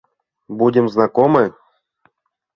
Будем 0.61 0.89
знакомы. 0.95 1.45